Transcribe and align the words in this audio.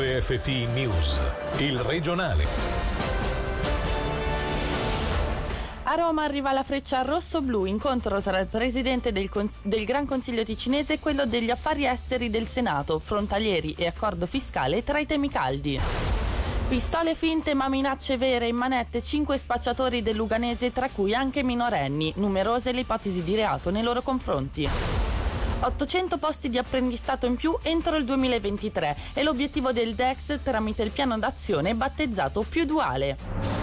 RFT 0.00 0.46
News, 0.72 1.20
il 1.58 1.78
regionale. 1.80 2.46
A 5.82 5.94
Roma 5.94 6.24
arriva 6.24 6.52
la 6.52 6.62
freccia 6.62 7.02
rosso-blu, 7.02 7.66
incontro 7.66 8.22
tra 8.22 8.38
il 8.38 8.46
presidente 8.46 9.12
del, 9.12 9.28
Cons- 9.28 9.60
del, 9.62 9.84
Gran 9.84 10.06
Consiglio 10.06 10.42
ticinese 10.42 10.94
e 10.94 11.00
quello 11.00 11.26
degli 11.26 11.50
affari 11.50 11.84
esteri 11.84 12.30
del 12.30 12.46
Senato, 12.46 12.98
frontalieri 12.98 13.74
e 13.76 13.86
accordo 13.86 14.26
fiscale 14.26 14.82
tra 14.82 14.98
i 15.00 15.04
temi 15.04 15.28
caldi. 15.28 15.78
Pistole 16.66 17.14
finte 17.14 17.52
ma 17.52 17.68
minacce 17.68 18.16
vere 18.16 18.46
in 18.46 18.56
manette 18.56 19.02
5 19.02 19.36
spacciatori 19.36 20.00
del 20.00 20.16
Luganese 20.16 20.72
tra 20.72 20.88
cui 20.88 21.14
anche 21.14 21.42
minorenni, 21.42 22.14
numerose 22.16 22.72
le 22.72 22.80
ipotesi 22.80 23.22
di 23.22 23.34
reato 23.34 23.68
nei 23.70 23.82
loro 23.82 24.00
confronti. 24.00 24.99
800 25.62 26.16
posti 26.16 26.48
di 26.48 26.56
apprendistato 26.56 27.26
in 27.26 27.36
più 27.36 27.56
entro 27.62 27.96
il 27.96 28.04
2023 28.04 28.96
è 29.12 29.22
l'obiettivo 29.22 29.72
del 29.72 29.94
DEX 29.94 30.40
tramite 30.42 30.82
il 30.82 30.90
piano 30.90 31.18
d'azione 31.18 31.74
battezzato 31.74 32.42
più 32.48 32.64
duale. 32.64 33.59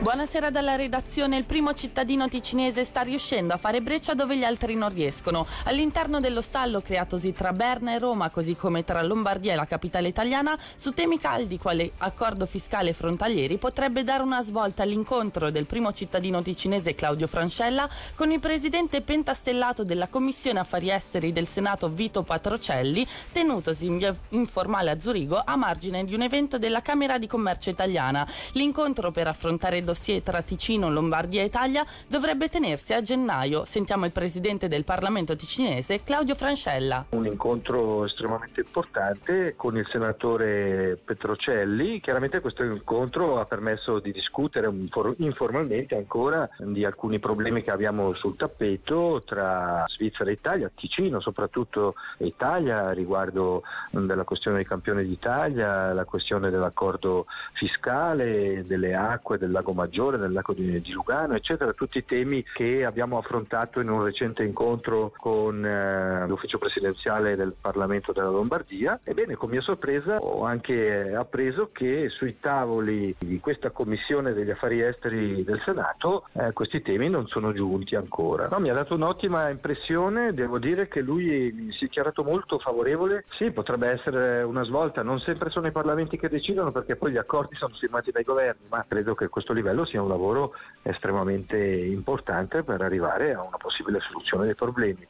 Buonasera 0.00 0.50
dalla 0.50 0.76
redazione. 0.76 1.36
Il 1.36 1.44
primo 1.44 1.74
cittadino 1.74 2.28
ticinese 2.28 2.84
sta 2.84 3.00
riuscendo 3.00 3.52
a 3.52 3.56
fare 3.56 3.80
breccia 3.80 4.14
dove 4.14 4.36
gli 4.36 4.44
altri 4.44 4.76
non 4.76 4.94
riescono. 4.94 5.44
All'interno 5.64 6.20
dello 6.20 6.40
stallo 6.40 6.80
creatosi 6.80 7.32
tra 7.32 7.52
Berna 7.52 7.92
e 7.92 7.98
Roma, 7.98 8.30
così 8.30 8.54
come 8.54 8.84
tra 8.84 9.02
Lombardia 9.02 9.52
e 9.52 9.56
la 9.56 9.66
capitale 9.66 10.06
italiana, 10.06 10.56
su 10.76 10.92
temi 10.92 11.18
caldi 11.18 11.58
quali 11.58 11.90
accordo 11.98 12.46
fiscale 12.46 12.92
frontalieri, 12.92 13.58
potrebbe 13.58 14.04
dare 14.04 14.22
una 14.22 14.40
svolta 14.40 14.84
all'incontro 14.84 15.50
del 15.50 15.66
primo 15.66 15.92
cittadino 15.92 16.42
ticinese 16.42 16.94
Claudio 16.94 17.26
Francella 17.26 17.88
con 18.14 18.30
il 18.30 18.38
presidente 18.38 19.00
pentastellato 19.00 19.82
della 19.82 20.06
Commissione 20.06 20.60
Affari 20.60 20.90
Esteri 20.90 21.32
del 21.32 21.48
Senato 21.48 21.88
Vito 21.88 22.22
Patrocelli, 22.22 23.04
tenutosi 23.32 23.86
in 23.86 23.98
via 23.98 24.14
informale 24.28 24.90
a 24.90 25.00
Zurigo 25.00 25.42
a 25.44 25.56
margine 25.56 26.04
di 26.04 26.14
un 26.14 26.22
evento 26.22 26.56
della 26.56 26.82
Camera 26.82 27.18
di 27.18 27.26
Commercio 27.26 27.68
italiana. 27.68 28.24
L'incontro 28.52 29.10
per 29.10 29.26
affrontare 29.26 29.86
dossier 29.88 30.20
tra 30.20 30.42
Ticino, 30.42 30.90
Lombardia 30.90 31.40
e 31.40 31.46
Italia 31.46 31.82
dovrebbe 32.06 32.50
tenersi 32.50 32.92
a 32.92 33.00
gennaio. 33.00 33.64
Sentiamo 33.64 34.04
il 34.04 34.12
presidente 34.12 34.68
del 34.68 34.84
Parlamento 34.84 35.34
ticinese, 35.34 36.02
Claudio 36.04 36.34
Francella. 36.34 37.06
Un 37.10 37.24
incontro 37.24 38.04
estremamente 38.04 38.60
importante 38.60 39.54
con 39.56 39.78
il 39.78 39.86
senatore 39.90 41.00
Petrocelli. 41.02 42.00
Chiaramente 42.00 42.40
questo 42.40 42.64
incontro 42.64 43.40
ha 43.40 43.46
permesso 43.46 43.98
di 43.98 44.12
discutere 44.12 44.70
informalmente 45.16 45.96
ancora 45.96 46.46
di 46.58 46.84
alcuni 46.84 47.18
problemi 47.18 47.62
che 47.62 47.70
abbiamo 47.70 48.12
sul 48.14 48.36
tappeto 48.36 49.22
tra 49.24 49.84
Svizzera 49.88 50.28
e 50.28 50.34
Italia, 50.34 50.70
Ticino 50.74 51.20
soprattutto 51.20 51.94
e 52.18 52.26
Italia 52.26 52.92
riguardo 52.92 53.62
della 53.90 54.24
questione 54.24 54.58
dei 54.58 54.66
campioni 54.66 55.06
d'Italia, 55.06 55.94
la 55.94 56.04
questione 56.04 56.50
dell'accordo 56.50 57.24
fiscale, 57.54 58.66
delle 58.66 58.94
acque 58.94 59.38
del 59.38 59.50
lago 59.50 59.72
Maggiore, 59.78 60.16
nel 60.16 60.32
lago 60.32 60.54
di, 60.54 60.80
di, 60.80 60.90
Lugano, 60.90 61.34
eccetera, 61.34 61.72
tutti 61.72 62.04
temi 62.04 62.44
che 62.52 62.84
abbiamo 62.84 63.16
affrontato 63.16 63.78
in 63.78 63.88
un 63.88 64.02
recente 64.02 64.42
incontro 64.42 65.12
con 65.16 65.64
eh, 65.64 66.26
l'ufficio 66.26 66.58
presidenziale 66.58 67.36
del 67.36 67.54
Parlamento 67.60 68.12
della 68.12 68.30
Lombardia. 68.30 68.98
Ebbene, 69.04 69.36
con 69.36 69.50
mia 69.50 69.60
sorpresa 69.60 70.16
ho 70.16 70.44
anche 70.44 71.14
appreso 71.14 71.70
che 71.72 72.08
sui 72.08 72.38
tavoli 72.40 73.14
di 73.18 73.38
questa 73.38 73.70
commissione 73.70 74.32
degli 74.32 74.50
affari 74.50 74.80
esteri 74.80 75.44
del 75.44 75.62
Senato 75.64 76.24
eh, 76.32 76.52
questi 76.52 76.82
temi 76.82 77.08
non 77.08 77.28
sono 77.28 77.52
giunti 77.52 77.94
ancora. 77.94 78.48
No, 78.48 78.58
mi 78.58 78.70
ha 78.70 78.74
dato 78.74 78.94
un'ottima 78.94 79.48
impressione, 79.48 80.34
devo 80.34 80.58
dire 80.58 80.88
che 80.88 81.00
lui 81.00 81.70
si 81.78 81.84
è 81.84 81.88
chiarato 81.88 82.24
molto 82.24 82.58
favorevole. 82.58 83.24
Sì, 83.36 83.52
potrebbe 83.52 83.92
essere 83.92 84.42
una 84.42 84.64
svolta, 84.64 85.02
non 85.02 85.20
sempre 85.20 85.50
sono 85.50 85.68
i 85.68 85.72
parlamenti 85.72 86.18
che 86.18 86.28
decidono 86.28 86.72
perché 86.72 86.96
poi 86.96 87.12
gli 87.12 87.16
accordi 87.16 87.54
sono 87.54 87.74
firmati 87.78 88.10
dai 88.10 88.24
governi, 88.24 88.66
ma 88.68 88.84
credo 88.88 89.14
che 89.14 89.28
questo 89.28 89.52
livello 89.52 89.67
livello 89.68 89.84
sia 89.84 90.02
un 90.02 90.08
lavoro 90.08 90.52
estremamente 90.82 91.56
importante 91.56 92.62
per 92.62 92.80
arrivare 92.80 93.34
a 93.34 93.42
una 93.42 93.56
possibile 93.56 94.00
soluzione 94.00 94.46
dei 94.46 94.54
problemi. 94.54 95.06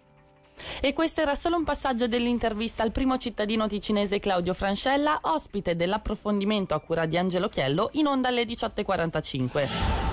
E 0.81 0.93
questo 0.93 1.21
era 1.21 1.37
solo 1.37 1.57
un 1.57 1.65
passaggio 1.65 2.09
dell'intervista 2.09 2.83
al 2.83 2.91
primo 2.91 3.17
cittadino 3.17 3.69
ticinese 3.69 4.19
Claudio 4.19 4.55
Francella, 4.55 5.21
ospite 5.23 5.77
dell'approfondimento 5.77 6.75
a 6.75 6.81
cura 6.81 7.07
di 7.07 7.17
Angelo 7.17 7.49
Chiello, 7.49 7.91
in 7.93 8.07
onda 8.07 8.29
alle 8.29 8.43
18.45. 8.43 10.08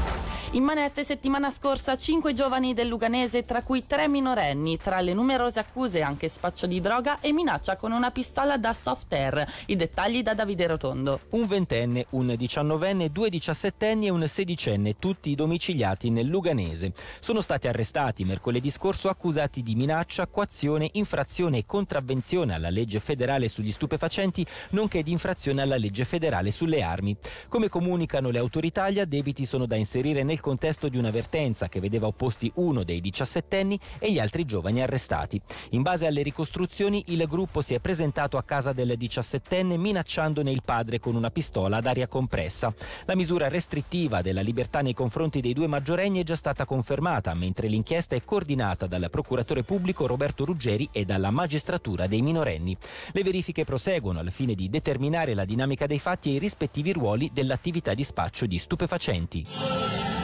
In 0.56 0.64
manette 0.64 1.04
settimana 1.04 1.52
scorsa 1.52 1.98
cinque 1.98 2.32
giovani 2.32 2.74
del 2.74 2.88
Luganese, 2.88 3.44
tra 3.44 3.62
cui 3.62 3.86
tre 3.86 4.08
minorenni, 4.08 4.78
tra 4.78 5.02
le 5.02 5.14
numerose 5.14 5.60
accuse 5.60 6.02
anche 6.02 6.30
spaccio 6.30 6.66
di 6.66 6.80
droga 6.80 7.20
e 7.20 7.34
minaccia 7.34 7.76
con 7.76 7.92
una 7.92 8.10
pistola 8.10 8.58
da 8.58 8.72
soft 8.72 9.12
air. 9.12 9.46
I 9.66 9.76
dettagli 9.76 10.24
da 10.24 10.34
Davide 10.34 10.68
Rotondo. 10.68 11.20
Un 11.32 11.46
ventenne, 11.46 12.06
un 12.12 12.36
diciannovenne, 12.38 13.12
due 13.12 13.30
diciassettenni 13.30 14.06
e 14.06 14.12
un 14.12 14.26
sedicenne, 14.30 14.96
tutti 14.98 15.36
domiciliati 15.36 16.10
nel 16.10 16.28
Luganese. 16.28 16.94
Sono 17.20 17.42
stati 17.42 17.68
arrestati 17.68 18.24
mercoledì 18.24 18.72
scorso 18.72 19.10
accusati 19.10 19.62
di 19.62 19.76
minaccia, 19.76 20.26
coazione, 20.28 20.88
infrazione 20.94 21.58
e 21.58 21.66
contravvenzione 21.66 22.54
alla 22.54 22.70
legge 22.70 23.02
federale 23.02 23.50
sugli 23.50 23.74
stupefacenti, 23.74 24.46
nonché 24.70 25.04
di 25.04 25.12
infrazione 25.12 25.62
alla 25.62 25.76
legge 25.76 26.06
federale 26.06 26.52
sulle 26.52 26.82
armi. 26.82 27.14
Come 27.50 27.68
comunicano 27.68 28.30
le 28.30 28.40
autorità, 28.40 28.90
gli 28.90 29.00
addebiti 29.02 29.46
sono 29.46 29.66
da 29.66 29.76
inserire 29.76 30.24
nel 30.24 30.44
contesto 30.46 30.90
di 30.90 30.98
un'avvertenza 31.00 31.68
che 31.68 31.80
vedeva 31.80 32.06
opposti 32.06 32.52
uno 32.58 32.84
dei 32.84 33.02
diciassettenni 33.02 33.80
e 33.98 34.12
gli 34.12 34.20
altri 34.20 34.46
giovani 34.46 34.80
arrestati. 34.80 35.42
In 35.72 35.82
base 35.82 36.06
alle 36.06 36.22
ricostruzioni, 36.22 37.06
il 37.08 37.26
gruppo 37.28 37.64
si 37.64 37.74
è 37.74 37.80
presentato 37.80 38.38
a 38.38 38.44
casa 38.44 38.72
del 38.72 38.94
diciassettenne 38.96 39.76
minacciandone 39.76 40.52
il 40.52 40.62
padre 40.64 41.00
con 41.00 41.16
una 41.16 41.32
pistola 41.32 41.78
ad 41.78 41.88
aria 41.88 42.08
compressa. 42.08 42.72
La 43.06 43.16
misura 43.16 43.48
restrittiva 43.48 44.22
della 44.22 44.42
libertà 44.42 44.82
nei 44.82 44.94
confronti 44.94 45.42
dei 45.42 45.54
due 45.54 45.66
maggiorenni 45.66 46.20
è 46.20 46.24
già 46.24 46.36
stata 46.36 46.64
confermata, 46.66 47.34
mentre 47.34 47.68
l'inchiesta 47.68 48.16
è 48.16 48.24
coordinata 48.24 48.86
dal 48.86 49.08
procuratore 49.10 49.64
pubblico 49.64 50.06
Roberto 50.06 50.46
Ruggeri 50.46 50.90
e 50.92 51.06
dalla 51.06 51.32
magistratura 51.32 52.06
dei 52.06 52.22
minorenni. 52.22 52.78
Le 53.14 53.24
verifiche 53.24 53.64
proseguono 53.64 54.20
al 54.20 54.32
fine 54.32 54.54
di 54.54 54.70
determinare 54.70 55.34
la 55.34 55.44
dinamica 55.44 55.88
dei 55.88 55.98
fatti 55.98 56.30
e 56.30 56.34
i 56.34 56.40
rispettivi 56.40 56.94
ruoli 56.94 57.32
dell'attività 57.34 57.96
di 57.96 58.04
spaccio 58.04 58.46
di 58.46 58.60
stupefacenti. 58.60 60.15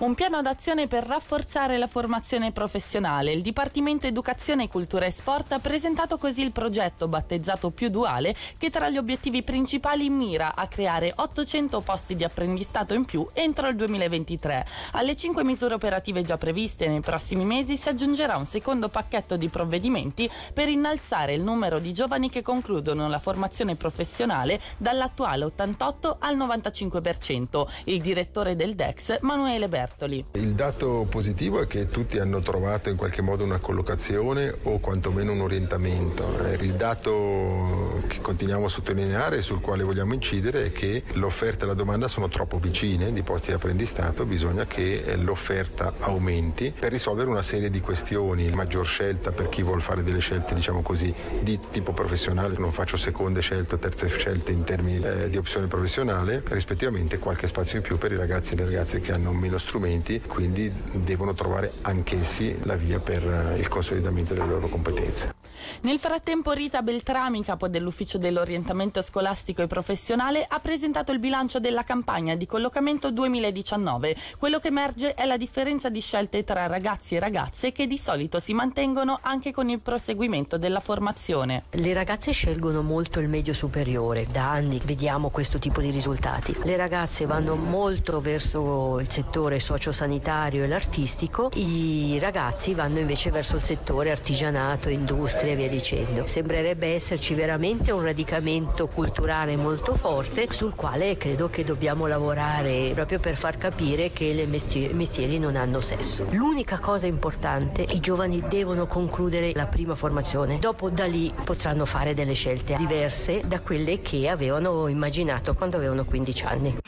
Un 0.00 0.14
piano 0.14 0.40
d'azione 0.40 0.86
per 0.86 1.04
rafforzare 1.04 1.76
la 1.76 1.86
formazione 1.86 2.52
professionale. 2.52 3.32
Il 3.32 3.42
Dipartimento 3.42 4.06
Educazione, 4.06 4.66
Cultura 4.66 5.04
e 5.04 5.10
Sport 5.10 5.52
ha 5.52 5.58
presentato 5.58 6.16
così 6.16 6.40
il 6.40 6.52
progetto 6.52 7.06
battezzato 7.06 7.68
Più 7.68 7.90
Duale 7.90 8.34
che 8.56 8.70
tra 8.70 8.88
gli 8.88 8.96
obiettivi 8.96 9.42
principali 9.42 10.08
mira 10.08 10.54
a 10.54 10.66
creare 10.68 11.12
800 11.14 11.82
posti 11.82 12.16
di 12.16 12.24
apprendistato 12.24 12.94
in 12.94 13.04
più 13.04 13.28
entro 13.34 13.68
il 13.68 13.76
2023. 13.76 14.64
Alle 14.92 15.14
5 15.14 15.44
misure 15.44 15.74
operative 15.74 16.22
già 16.22 16.38
previste 16.38 16.88
nei 16.88 17.00
prossimi 17.00 17.44
mesi 17.44 17.76
si 17.76 17.90
aggiungerà 17.90 18.38
un 18.38 18.46
secondo 18.46 18.88
pacchetto 18.88 19.36
di 19.36 19.50
provvedimenti 19.50 20.30
per 20.54 20.70
innalzare 20.70 21.34
il 21.34 21.42
numero 21.42 21.78
di 21.78 21.92
giovani 21.92 22.30
che 22.30 22.40
concludono 22.40 23.06
la 23.06 23.18
formazione 23.18 23.74
professionale 23.74 24.58
dall'attuale 24.78 25.44
88 25.44 26.16
al 26.20 26.38
95%. 26.38 27.66
Il 27.84 28.00
direttore 28.00 28.56
del 28.56 28.74
DEX, 28.74 29.20
Manuele 29.20 29.68
Berti. 29.68 29.88
Bertoli. 29.90 30.24
Il 30.32 30.52
dato 30.52 31.06
positivo 31.08 31.60
è 31.60 31.66
che 31.66 31.88
tutti 31.88 32.18
hanno 32.18 32.40
trovato 32.40 32.88
in 32.88 32.96
qualche 32.96 33.22
modo 33.22 33.44
una 33.44 33.58
collocazione 33.58 34.54
o 34.62 34.78
quantomeno 34.78 35.32
un 35.32 35.40
orientamento. 35.40 36.38
Eh, 36.46 36.64
il 36.64 36.74
dato 36.74 38.02
che 38.06 38.20
continuiamo 38.20 38.66
a 38.66 38.68
sottolineare 38.68 39.38
e 39.38 39.42
sul 39.42 39.60
quale 39.60 39.82
vogliamo 39.82 40.14
incidere 40.14 40.66
è 40.66 40.72
che 40.72 41.02
l'offerta 41.14 41.64
e 41.64 41.68
la 41.68 41.74
domanda 41.74 42.08
sono 42.08 42.28
troppo 42.28 42.58
vicine 42.58 43.12
di 43.12 43.22
posti 43.22 43.48
di 43.48 43.54
apprendistato, 43.54 44.24
bisogna 44.24 44.66
che 44.66 45.02
eh, 45.02 45.16
l'offerta 45.16 45.92
aumenti 46.00 46.72
per 46.78 46.92
risolvere 46.92 47.28
una 47.28 47.42
serie 47.42 47.70
di 47.70 47.80
questioni, 47.80 48.50
maggior 48.50 48.86
scelta 48.86 49.32
per 49.32 49.48
chi 49.48 49.62
vuole 49.62 49.80
fare 49.80 50.02
delle 50.02 50.20
scelte 50.20 50.54
diciamo 50.54 50.82
così 50.82 51.12
di 51.40 51.58
tipo 51.70 51.92
professionale, 51.92 52.56
non 52.58 52.72
faccio 52.72 52.96
seconde 52.96 53.40
scelte 53.40 53.74
o 53.74 53.78
terze 53.78 54.08
scelte 54.08 54.52
in 54.52 54.64
termini 54.64 55.02
eh, 55.02 55.28
di 55.28 55.36
opzione 55.36 55.66
professionale, 55.66 56.42
rispettivamente 56.48 57.18
qualche 57.18 57.46
spazio 57.46 57.78
in 57.78 57.82
più 57.82 57.98
per 57.98 58.12
i 58.12 58.16
ragazzi 58.16 58.54
e 58.54 58.56
le 58.56 58.64
ragazze 58.64 59.00
che 59.00 59.12
hanno 59.12 59.32
meno 59.32 59.58
strumenti 59.58 59.79
strumenti, 59.80 60.20
quindi 60.20 60.70
devono 60.92 61.32
trovare 61.32 61.72
anch'essi 61.82 62.54
la 62.64 62.76
via 62.76 63.00
per 63.00 63.26
eh, 63.26 63.58
il 63.58 63.68
consolidamento 63.68 64.34
delle 64.34 64.46
loro 64.46 64.68
competenze. 64.68 65.39
Nel 65.82 65.98
frattempo 65.98 66.52
Rita 66.52 66.82
Beltrami, 66.82 67.42
capo 67.42 67.68
dell'ufficio 67.68 68.18
dell'orientamento 68.18 69.02
scolastico 69.02 69.62
e 69.62 69.66
professionale, 69.66 70.44
ha 70.46 70.60
presentato 70.60 71.12
il 71.12 71.18
bilancio 71.18 71.58
della 71.58 71.84
campagna 71.84 72.34
di 72.34 72.46
collocamento 72.46 73.10
2019. 73.10 74.16
Quello 74.38 74.58
che 74.58 74.68
emerge 74.68 75.14
è 75.14 75.24
la 75.24 75.36
differenza 75.36 75.88
di 75.88 76.00
scelte 76.00 76.44
tra 76.44 76.66
ragazzi 76.66 77.14
e 77.14 77.20
ragazze 77.20 77.72
che 77.72 77.86
di 77.86 77.96
solito 77.96 78.40
si 78.40 78.52
mantengono 78.52 79.18
anche 79.22 79.52
con 79.52 79.68
il 79.68 79.80
proseguimento 79.80 80.58
della 80.58 80.80
formazione. 80.80 81.64
Le 81.70 81.92
ragazze 81.94 82.32
scelgono 82.32 82.82
molto 82.82 83.20
il 83.20 83.28
medio 83.28 83.54
superiore, 83.54 84.26
da 84.30 84.50
anni 84.50 84.80
vediamo 84.84 85.30
questo 85.30 85.58
tipo 85.58 85.80
di 85.80 85.90
risultati. 85.90 86.54
Le 86.62 86.76
ragazze 86.76 87.26
vanno 87.26 87.56
molto 87.56 88.20
verso 88.20 88.98
il 89.00 89.10
settore 89.10 89.60
sociosanitario 89.60 90.64
e 90.64 90.68
l'artistico, 90.68 91.50
i 91.54 92.18
ragazzi 92.20 92.74
vanno 92.74 92.98
invece 92.98 93.30
verso 93.30 93.56
il 93.56 93.62
settore 93.62 94.10
artigianato, 94.10 94.88
industria 94.88 95.52
e 95.52 95.56
via 95.60 95.68
dicendo. 95.68 96.26
Sembrerebbe 96.26 96.94
esserci 96.94 97.34
veramente 97.34 97.90
un 97.90 98.02
radicamento 98.02 98.86
culturale 98.86 99.56
molto 99.56 99.94
forte 99.94 100.46
sul 100.50 100.74
quale 100.74 101.16
credo 101.18 101.50
che 101.50 101.64
dobbiamo 101.64 102.06
lavorare 102.06 102.92
proprio 102.94 103.18
per 103.18 103.36
far 103.36 103.58
capire 103.58 104.10
che 104.12 104.32
le 104.32 104.46
mestieri, 104.46 105.38
non 105.38 105.56
hanno 105.56 105.80
sesso. 105.80 106.24
L'unica 106.30 106.78
cosa 106.78 107.06
importante, 107.06 107.82
i 107.82 108.00
giovani 108.00 108.42
devono 108.48 108.86
concludere 108.86 109.52
la 109.54 109.66
prima 109.66 109.94
formazione, 109.94 110.58
dopo 110.58 110.88
da 110.88 111.04
lì 111.04 111.32
potranno 111.44 111.84
fare 111.84 112.14
delle 112.14 112.34
scelte 112.34 112.76
diverse 112.76 113.42
da 113.44 113.60
quelle 113.60 114.00
che 114.00 114.28
avevano 114.28 114.88
immaginato 114.88 115.54
quando 115.54 115.76
avevano 115.76 116.04
15 116.04 116.44
anni. 116.44 116.78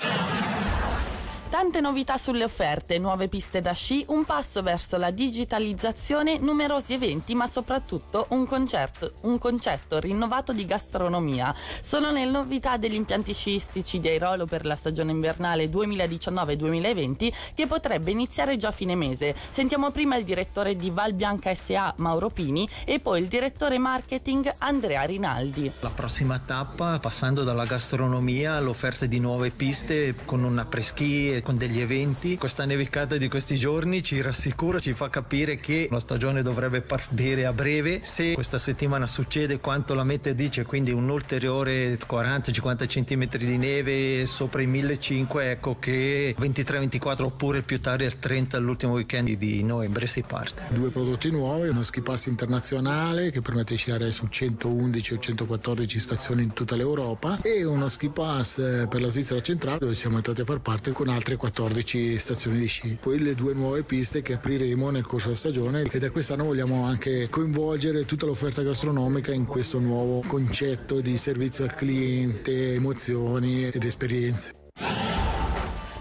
Tante 1.62 1.80
novità 1.80 2.18
sulle 2.18 2.42
offerte, 2.42 2.98
nuove 2.98 3.28
piste 3.28 3.60
da 3.60 3.70
sci, 3.70 4.04
un 4.08 4.24
passo 4.24 4.62
verso 4.62 4.96
la 4.96 5.12
digitalizzazione, 5.12 6.38
numerosi 6.38 6.92
eventi, 6.92 7.36
ma 7.36 7.46
soprattutto 7.46 8.26
un, 8.30 8.46
concerto, 8.48 9.12
un 9.20 9.38
concetto 9.38 10.00
rinnovato 10.00 10.52
di 10.52 10.66
gastronomia. 10.66 11.54
Sono 11.80 12.10
le 12.10 12.24
novità 12.24 12.78
degli 12.78 12.94
impianti 12.94 13.32
sciistici 13.32 14.00
di 14.00 14.08
Airolo 14.08 14.44
per 14.44 14.66
la 14.66 14.74
stagione 14.74 15.12
invernale 15.12 15.66
2019-2020 15.66 17.32
che 17.54 17.68
potrebbe 17.68 18.10
iniziare 18.10 18.56
già 18.56 18.68
a 18.68 18.72
fine 18.72 18.96
mese. 18.96 19.32
Sentiamo 19.52 19.92
prima 19.92 20.16
il 20.16 20.24
direttore 20.24 20.74
di 20.74 20.90
Val 20.90 21.12
Bianca 21.12 21.54
SA 21.54 21.94
Mauro 21.98 22.28
Pini 22.28 22.68
e 22.84 22.98
poi 22.98 23.20
il 23.20 23.28
direttore 23.28 23.78
marketing 23.78 24.52
Andrea 24.58 25.02
Rinaldi. 25.02 25.70
La 25.78 25.90
prossima 25.90 26.40
tappa, 26.40 26.98
passando 26.98 27.44
dalla 27.44 27.66
gastronomia 27.66 28.54
all'offerta 28.56 29.06
di 29.06 29.20
nuove 29.20 29.52
piste 29.52 30.16
con 30.24 30.42
una 30.42 30.64
preschi 30.64 31.40
con 31.51 31.51
degli 31.56 31.80
eventi. 31.80 32.36
Questa 32.36 32.64
nevicata 32.64 33.16
di 33.16 33.28
questi 33.28 33.56
giorni 33.56 34.02
ci 34.02 34.20
rassicura, 34.20 34.78
ci 34.78 34.92
fa 34.92 35.10
capire 35.10 35.58
che 35.58 35.88
la 35.90 35.98
stagione 35.98 36.42
dovrebbe 36.42 36.80
partire 36.80 37.46
a 37.46 37.52
breve. 37.52 38.00
Se 38.02 38.32
questa 38.34 38.58
settimana 38.58 39.06
succede 39.06 39.58
quanto 39.58 39.94
la 39.94 40.04
mette 40.04 40.34
dice, 40.34 40.64
quindi 40.64 40.92
un 40.92 41.08
ulteriore 41.08 41.98
40-50 41.98 42.86
cm 42.86 43.36
di 43.38 43.56
neve 43.56 44.26
sopra 44.26 44.62
i 44.62 44.66
1500, 44.66 45.40
ecco 45.40 45.76
che 45.78 46.34
23-24 46.38 47.22
oppure 47.22 47.62
più 47.62 47.80
tardi 47.80 48.04
al 48.04 48.18
30 48.18 48.58
l'ultimo 48.58 48.94
weekend 48.94 49.30
di 49.36 49.62
novembre 49.62 50.06
si 50.06 50.22
parte. 50.22 50.64
Due 50.68 50.90
prodotti 50.90 51.30
nuovi, 51.30 51.68
uno 51.68 51.82
ski 51.82 52.00
pass 52.00 52.26
internazionale 52.26 53.30
che 53.30 53.40
permette 53.40 53.74
di 53.74 53.78
sciare 53.78 54.10
su 54.12 54.26
111 54.26 55.14
o 55.14 55.18
114 55.18 55.98
stazioni 55.98 56.42
in 56.42 56.52
tutta 56.52 56.76
l'Europa 56.76 57.38
e 57.42 57.64
uno 57.64 57.88
ski 57.88 58.08
pass 58.08 58.58
eh, 58.58 58.86
per 58.88 59.00
la 59.00 59.08
Svizzera 59.08 59.40
centrale 59.40 59.78
dove 59.78 59.94
siamo 59.94 60.16
entrati 60.16 60.40
a 60.40 60.44
far 60.44 60.60
parte 60.60 60.92
con 60.92 61.08
altre 61.08 61.36
14 61.42 62.18
stazioni 62.18 62.56
di 62.56 62.66
sci. 62.66 62.96
Poi 63.00 63.18
le 63.18 63.34
due 63.34 63.52
nuove 63.52 63.82
piste 63.82 64.22
che 64.22 64.34
apriremo 64.34 64.90
nel 64.90 65.04
corso 65.04 65.26
della 65.26 65.38
stagione 65.38 65.82
e 65.90 65.98
da 65.98 66.12
quest'anno 66.12 66.44
vogliamo 66.44 66.84
anche 66.84 67.28
coinvolgere 67.28 68.04
tutta 68.04 68.26
l'offerta 68.26 68.62
gastronomica 68.62 69.32
in 69.32 69.46
questo 69.46 69.80
nuovo 69.80 70.22
concetto 70.24 71.00
di 71.00 71.16
servizio 71.16 71.64
al 71.64 71.74
cliente, 71.74 72.74
emozioni 72.74 73.64
ed 73.64 73.82
esperienze. 73.82 74.61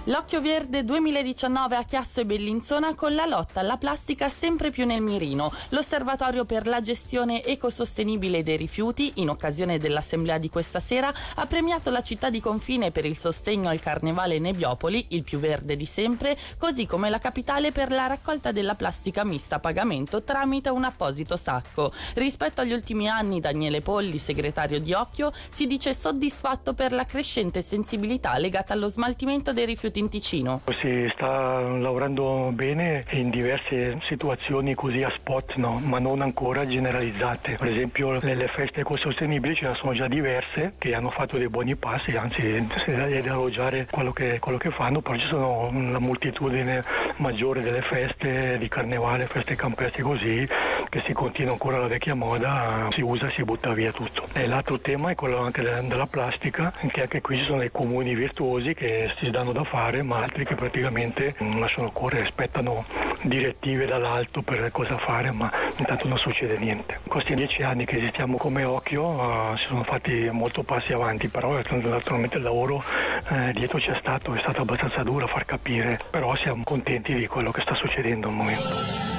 L'Occhio 0.05 0.41
Verde 0.41 0.83
2019 0.83 1.75
a 1.75 1.83
Chiasso 1.83 2.21
e 2.21 2.25
Bellinzona 2.25 2.95
con 2.95 3.13
la 3.13 3.27
lotta 3.27 3.59
alla 3.59 3.77
plastica 3.77 4.29
sempre 4.29 4.71
più 4.71 4.83
nel 4.87 4.99
mirino. 4.99 5.53
L'Osservatorio 5.69 6.43
per 6.43 6.65
la 6.65 6.81
gestione 6.81 7.43
ecosostenibile 7.43 8.41
dei 8.41 8.57
rifiuti, 8.57 9.11
in 9.17 9.29
occasione 9.29 9.77
dell'assemblea 9.77 10.39
di 10.39 10.49
questa 10.49 10.79
sera, 10.79 11.13
ha 11.35 11.45
premiato 11.45 11.91
la 11.91 12.01
città 12.01 12.31
di 12.31 12.41
confine 12.41 12.89
per 12.89 13.05
il 13.05 13.15
sostegno 13.15 13.69
al 13.69 13.79
Carnevale 13.79 14.39
Nebbiopoli, 14.39 15.05
il 15.09 15.21
più 15.21 15.37
verde 15.37 15.75
di 15.75 15.85
sempre, 15.85 16.35
così 16.57 16.87
come 16.87 17.11
la 17.11 17.19
capitale 17.19 17.71
per 17.71 17.91
la 17.91 18.07
raccolta 18.07 18.51
della 18.51 18.73
plastica 18.73 19.23
mista 19.23 19.57
a 19.57 19.59
pagamento 19.59 20.23
tramite 20.23 20.69
un 20.69 20.83
apposito 20.83 21.37
sacco. 21.37 21.93
Rispetto 22.15 22.61
agli 22.61 22.73
ultimi 22.73 23.07
anni, 23.07 23.39
Daniele 23.39 23.81
Polli, 23.81 24.17
segretario 24.17 24.79
di 24.79 24.93
Occhio, 24.93 25.31
si 25.51 25.67
dice 25.67 25.93
soddisfatto 25.93 26.73
per 26.73 26.91
la 26.91 27.05
crescente 27.05 27.61
sensibilità 27.61 28.35
legata 28.39 28.73
allo 28.73 28.87
smaltimento 28.87 29.53
dei 29.53 29.67
rifiuti 29.67 29.89
in 29.99 30.09
Ticino. 30.09 30.61
Si 30.81 31.09
sta 31.13 31.59
lavorando 31.59 32.49
bene 32.53 33.03
in 33.11 33.29
diverse 33.29 33.99
situazioni 34.07 34.73
così 34.73 35.03
a 35.03 35.11
spot, 35.17 35.55
no? 35.55 35.79
ma 35.83 35.99
non 35.99 36.21
ancora 36.21 36.65
generalizzate. 36.65 37.57
Per 37.57 37.67
esempio 37.67 38.19
nelle 38.21 38.47
feste 38.47 38.81
ecosostenibili 38.81 39.55
ce 39.55 39.67
ne 39.67 39.73
sono 39.73 39.93
già 39.93 40.07
diverse 40.07 40.73
che 40.77 40.93
hanno 40.93 41.09
fatto 41.09 41.37
dei 41.37 41.49
buoni 41.49 41.75
passi, 41.75 42.15
anzi 42.15 42.41
è 42.41 42.61
da 42.91 43.07
elogiare 43.07 43.87
quello 43.89 44.11
che, 44.11 44.39
quello 44.39 44.57
che 44.57 44.71
fanno, 44.71 45.01
però 45.01 45.17
ci 45.17 45.25
sono 45.25 45.67
una 45.71 45.99
moltitudine 45.99 46.83
maggiore 47.17 47.61
delle 47.61 47.81
feste 47.81 48.57
di 48.57 48.67
carnevale, 48.67 49.27
feste 49.27 49.55
campestre 49.55 50.03
così, 50.03 50.47
che 50.89 51.03
si 51.05 51.13
continua 51.13 51.53
ancora 51.53 51.77
la 51.77 51.87
vecchia 51.87 52.15
moda, 52.15 52.87
si 52.91 53.01
usa 53.01 53.27
e 53.27 53.31
si 53.31 53.43
butta 53.43 53.73
via 53.73 53.91
tutto. 53.91 54.20
E 54.33 54.47
l'altro 54.47 54.79
tema 54.79 55.11
è 55.11 55.15
quello 55.15 55.39
anche 55.39 55.61
della 55.61 56.07
plastica, 56.07 56.71
che 56.89 57.01
anche 57.01 57.19
qui 57.19 57.37
ci 57.37 57.43
sono 57.43 57.59
dei 57.59 57.69
comuni 57.69 58.15
virtuosi 58.15 58.73
che 58.73 59.13
si 59.19 59.29
danno 59.29 59.51
da 59.51 59.63
fare 59.65 60.03
ma 60.03 60.17
altri 60.17 60.45
che 60.45 60.55
praticamente 60.55 61.35
lasciano 61.57 61.91
correre, 61.91 62.27
aspettano 62.27 62.85
direttive 63.23 63.85
dall'alto 63.85 64.41
per 64.41 64.71
cosa 64.71 64.97
fare, 64.97 65.31
ma 65.33 65.51
intanto 65.77 66.07
non 66.07 66.17
succede 66.17 66.57
niente. 66.57 66.99
In 67.03 67.09
questi 67.09 67.35
dieci 67.35 67.61
anni 67.61 67.85
che 67.85 67.97
esistiamo 67.97 68.37
come 68.37 68.63
occhio 68.63 69.03
uh, 69.03 69.57
si 69.57 69.65
sono 69.67 69.83
fatti 69.83 70.29
molto 70.31 70.63
passi 70.63 70.93
avanti, 70.93 71.27
però 71.27 71.59
naturalmente 71.69 72.37
il 72.37 72.43
lavoro 72.43 72.81
eh, 73.29 73.51
dietro 73.51 73.79
c'è 73.79 73.93
stato, 73.99 74.33
è 74.33 74.39
stato 74.39 74.61
abbastanza 74.61 75.03
duro 75.03 75.25
a 75.25 75.27
far 75.27 75.45
capire, 75.45 75.99
però 76.09 76.35
siamo 76.37 76.63
contenti 76.63 77.13
di 77.13 77.27
quello 77.27 77.51
che 77.51 77.61
sta 77.61 77.75
succedendo 77.75 78.29
al 78.29 78.33
momento. 78.33 79.10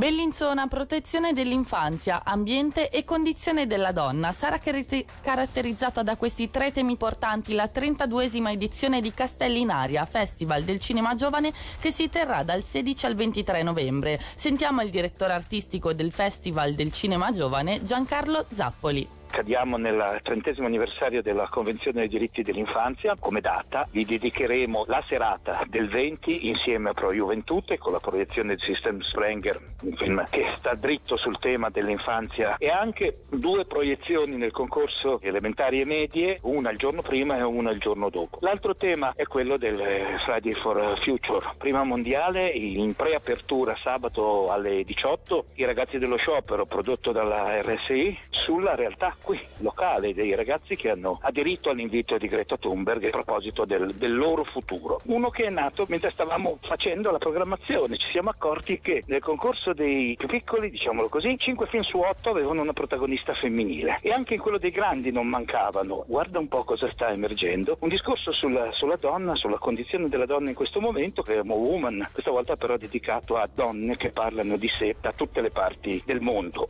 Bellinzona, 0.00 0.66
protezione 0.66 1.34
dell'infanzia, 1.34 2.22
ambiente 2.24 2.88
e 2.88 3.04
condizione 3.04 3.66
della 3.66 3.92
donna. 3.92 4.32
Sarà 4.32 4.58
caratterizzata 4.58 6.02
da 6.02 6.16
questi 6.16 6.48
tre 6.48 6.72
temi 6.72 6.96
portanti 6.96 7.52
la 7.52 7.68
32esima 7.70 8.50
edizione 8.50 9.02
di 9.02 9.12
Castelli 9.12 9.60
in 9.60 9.68
Aria, 9.68 10.06
Festival 10.06 10.62
del 10.62 10.80
Cinema 10.80 11.14
Giovane 11.16 11.52
che 11.78 11.90
si 11.90 12.08
terrà 12.08 12.44
dal 12.44 12.64
16 12.64 13.04
al 13.04 13.14
23 13.14 13.62
novembre. 13.62 14.18
Sentiamo 14.36 14.80
il 14.80 14.88
direttore 14.88 15.34
artistico 15.34 15.92
del 15.92 16.12
Festival 16.12 16.72
del 16.72 16.94
Cinema 16.94 17.30
Giovane, 17.30 17.82
Giancarlo 17.82 18.46
Zappoli. 18.54 19.19
Cadiamo 19.30 19.76
nel 19.76 20.18
trentesimo 20.22 20.66
anniversario 20.66 21.22
della 21.22 21.46
Convenzione 21.48 22.00
dei 22.00 22.08
diritti 22.08 22.42
dell'infanzia. 22.42 23.14
Come 23.18 23.40
data 23.40 23.86
vi 23.90 24.04
dedicheremo 24.04 24.84
la 24.88 25.02
serata 25.08 25.62
del 25.68 25.88
20 25.88 26.48
insieme 26.48 26.90
a 26.90 26.94
Pro 26.94 27.12
Juventute 27.12 27.78
con 27.78 27.92
la 27.92 28.00
proiezione 28.00 28.56
di 28.56 28.62
System 28.62 29.00
Sprenger, 29.00 29.60
un 29.82 29.92
film 29.92 30.24
che 30.28 30.54
sta 30.58 30.74
dritto 30.74 31.16
sul 31.16 31.38
tema 31.38 31.70
dell'infanzia 31.70 32.56
e 32.58 32.68
anche 32.68 33.20
due 33.30 33.64
proiezioni 33.66 34.36
nel 34.36 34.50
concorso 34.50 35.20
elementari 35.22 35.80
e 35.80 35.84
medie, 35.84 36.38
una 36.42 36.70
il 36.70 36.78
giorno 36.78 37.00
prima 37.00 37.38
e 37.38 37.42
una 37.42 37.70
il 37.70 37.78
giorno 37.78 38.10
dopo. 38.10 38.38
L'altro 38.40 38.76
tema 38.76 39.12
è 39.14 39.24
quello 39.24 39.56
del 39.56 39.80
Friday 40.24 40.52
for 40.54 40.98
Future, 41.02 41.54
prima 41.56 41.84
mondiale 41.84 42.48
in 42.48 42.94
preapertura 42.94 43.76
sabato 43.82 44.48
alle 44.48 44.82
18, 44.82 45.46
i 45.54 45.64
ragazzi 45.64 45.98
dello 45.98 46.16
sciopero 46.16 46.66
prodotto 46.66 47.12
dalla 47.12 47.60
RSI 47.62 48.18
sulla 48.44 48.74
realtà 48.74 49.14
qui 49.22 49.40
locale 49.58 50.12
dei 50.12 50.34
ragazzi 50.34 50.76
che 50.76 50.90
hanno 50.90 51.18
aderito 51.22 51.70
all'invito 51.70 52.18
di 52.18 52.26
Greta 52.28 52.56
Thunberg 52.56 53.04
a 53.04 53.10
proposito 53.10 53.64
del, 53.64 53.92
del, 53.94 54.16
loro 54.16 54.44
futuro. 54.44 55.00
Uno 55.04 55.30
che 55.30 55.44
è 55.44 55.50
nato 55.50 55.86
mentre 55.88 56.10
stavamo 56.10 56.58
facendo 56.62 57.10
la 57.10 57.18
programmazione, 57.18 57.96
ci 57.96 58.08
siamo 58.10 58.30
accorti 58.30 58.80
che 58.80 59.02
nel 59.06 59.20
concorso 59.20 59.72
dei 59.72 60.14
più 60.16 60.28
piccoli, 60.28 60.70
diciamolo 60.70 61.08
così, 61.08 61.36
5 61.38 61.66
film 61.66 61.82
su 61.82 61.98
8 61.98 62.30
avevano 62.30 62.62
una 62.62 62.72
protagonista 62.72 63.34
femminile 63.34 63.98
e 64.02 64.10
anche 64.10 64.34
in 64.34 64.40
quello 64.40 64.58
dei 64.58 64.70
grandi 64.70 65.10
non 65.10 65.26
mancavano. 65.26 66.04
Guarda 66.06 66.38
un 66.38 66.48
po' 66.48 66.64
cosa 66.64 66.90
sta 66.90 67.10
emergendo. 67.10 67.76
Un 67.80 67.88
discorso 67.88 68.32
sulla, 68.32 68.70
sulla 68.72 68.96
donna, 68.96 69.34
sulla 69.34 69.58
condizione 69.58 70.08
della 70.08 70.26
donna 70.26 70.48
in 70.48 70.54
questo 70.54 70.80
momento, 70.80 71.22
che 71.22 71.38
è 71.38 71.42
Mo 71.42 71.54
Woman, 71.54 72.06
questa 72.12 72.30
volta 72.30 72.56
però 72.56 72.76
dedicato 72.76 73.36
a 73.36 73.48
donne 73.52 73.96
che 73.96 74.10
parlano 74.10 74.56
di 74.56 74.68
sé 74.78 74.96
da 75.00 75.12
tutte 75.12 75.40
le 75.40 75.50
parti 75.50 76.02
del 76.04 76.20
mondo. 76.20 76.66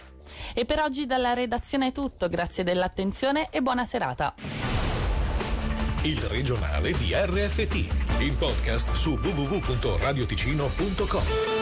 E 0.54 0.64
per 0.64 0.80
oggi 0.80 1.06
dalla 1.06 1.34
redazione 1.60 1.88
è 1.88 1.92
tutto, 1.92 2.30
grazie 2.30 2.64
dell'attenzione 2.64 3.50
e 3.50 3.60
buona 3.60 3.84
serata. 3.84 4.34
Il 6.02 6.18
regionale 6.22 6.92
di 6.92 7.12
RFT, 7.12 7.74
il 8.20 8.32
podcast 8.32 8.92
su 8.92 9.10
www.radioticino.com. 9.10 11.59